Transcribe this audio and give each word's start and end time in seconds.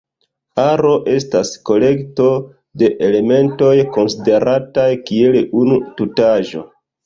Aro 0.61 0.93
estas 1.15 1.51
kolekto 1.71 2.31
de 2.83 2.91
elementoj 3.09 3.71
konsiderataj 4.01 4.89
kiel 5.07 5.41
unu 5.65 5.81
tutaĵo. 6.03 6.69